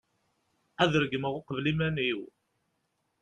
ad 0.83 0.93
regmeɣ 1.01 1.33
uqbel 1.39 1.65
iman-iw 1.71 2.19